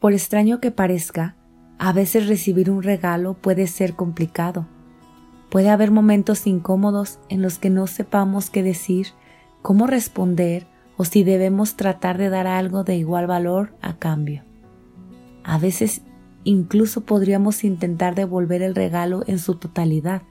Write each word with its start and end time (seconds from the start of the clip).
Por 0.00 0.14
extraño 0.14 0.60
que 0.60 0.70
parezca, 0.70 1.36
a 1.78 1.92
veces 1.92 2.26
recibir 2.26 2.70
un 2.70 2.82
regalo 2.82 3.34
puede 3.34 3.66
ser 3.66 3.94
complicado. 3.94 4.66
Puede 5.50 5.68
haber 5.68 5.90
momentos 5.90 6.46
incómodos 6.46 7.18
en 7.28 7.42
los 7.42 7.58
que 7.58 7.68
no 7.68 7.86
sepamos 7.86 8.48
qué 8.48 8.62
decir, 8.62 9.08
cómo 9.60 9.86
responder 9.86 10.66
o 10.96 11.04
si 11.04 11.22
debemos 11.22 11.76
tratar 11.76 12.16
de 12.16 12.30
dar 12.30 12.46
algo 12.46 12.82
de 12.82 12.96
igual 12.96 13.26
valor 13.26 13.74
a 13.82 13.98
cambio. 13.98 14.42
A 15.44 15.58
veces 15.58 16.00
incluso 16.44 17.02
podríamos 17.02 17.62
intentar 17.62 18.14
devolver 18.14 18.62
el 18.62 18.74
regalo 18.74 19.22
en 19.26 19.38
su 19.38 19.56
totalidad, 19.56 20.22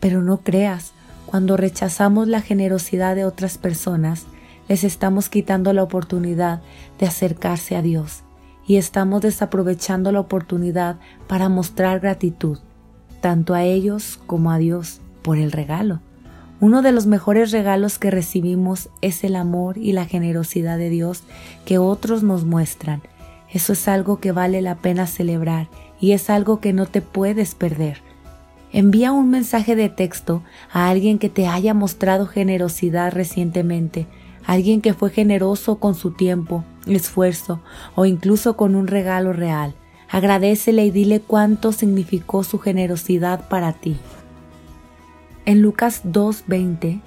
pero 0.00 0.22
no 0.22 0.38
creas, 0.38 0.94
cuando 1.26 1.58
rechazamos 1.58 2.26
la 2.26 2.40
generosidad 2.40 3.16
de 3.16 3.26
otras 3.26 3.58
personas, 3.58 4.24
les 4.66 4.82
estamos 4.82 5.28
quitando 5.28 5.74
la 5.74 5.82
oportunidad 5.82 6.62
de 6.98 7.06
acercarse 7.06 7.76
a 7.76 7.82
Dios 7.82 8.24
y 8.68 8.76
estamos 8.76 9.22
desaprovechando 9.22 10.12
la 10.12 10.20
oportunidad 10.20 10.98
para 11.26 11.48
mostrar 11.48 11.98
gratitud, 11.98 12.58
tanto 13.20 13.54
a 13.54 13.64
ellos 13.64 14.20
como 14.26 14.52
a 14.52 14.58
Dios, 14.58 15.00
por 15.22 15.38
el 15.38 15.50
regalo. 15.50 16.00
Uno 16.60 16.82
de 16.82 16.92
los 16.92 17.06
mejores 17.06 17.50
regalos 17.50 17.98
que 17.98 18.10
recibimos 18.10 18.90
es 19.00 19.24
el 19.24 19.36
amor 19.36 19.78
y 19.78 19.92
la 19.92 20.04
generosidad 20.04 20.76
de 20.76 20.90
Dios 20.90 21.22
que 21.64 21.78
otros 21.78 22.22
nos 22.22 22.44
muestran. 22.44 23.00
Eso 23.50 23.72
es 23.72 23.88
algo 23.88 24.20
que 24.20 24.32
vale 24.32 24.60
la 24.60 24.76
pena 24.76 25.06
celebrar 25.06 25.68
y 25.98 26.12
es 26.12 26.28
algo 26.28 26.60
que 26.60 26.72
no 26.72 26.84
te 26.86 27.00
puedes 27.00 27.54
perder. 27.54 28.02
Envía 28.70 29.12
un 29.12 29.30
mensaje 29.30 29.76
de 29.76 29.88
texto 29.88 30.42
a 30.70 30.90
alguien 30.90 31.18
que 31.18 31.30
te 31.30 31.46
haya 31.46 31.72
mostrado 31.72 32.26
generosidad 32.26 33.12
recientemente 33.12 34.06
alguien 34.48 34.80
que 34.80 34.94
fue 34.94 35.10
generoso 35.10 35.78
con 35.78 35.94
su 35.94 36.12
tiempo, 36.12 36.64
esfuerzo 36.96 37.60
o 37.94 38.04
incluso 38.04 38.56
con 38.56 38.74
un 38.74 38.86
regalo 38.86 39.32
real. 39.32 39.74
Agradecele 40.10 40.86
y 40.86 40.90
dile 40.90 41.20
cuánto 41.20 41.72
significó 41.72 42.42
su 42.44 42.58
generosidad 42.58 43.48
para 43.48 43.72
ti. 43.72 43.96
En 45.44 45.62
Lucas 45.62 46.02
2.20 46.04 47.00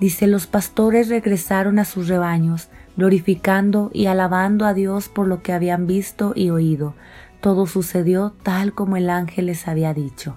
dice, 0.00 0.26
los 0.26 0.46
pastores 0.46 1.08
regresaron 1.08 1.78
a 1.78 1.84
sus 1.84 2.08
rebaños, 2.08 2.68
glorificando 2.96 3.90
y 3.92 4.06
alabando 4.06 4.66
a 4.66 4.74
Dios 4.74 5.08
por 5.08 5.26
lo 5.26 5.42
que 5.42 5.52
habían 5.52 5.86
visto 5.86 6.32
y 6.34 6.50
oído. 6.50 6.94
Todo 7.40 7.66
sucedió 7.66 8.32
tal 8.42 8.74
como 8.74 8.96
el 8.96 9.10
ángel 9.10 9.46
les 9.46 9.68
había 9.68 9.92
dicho. 9.92 10.36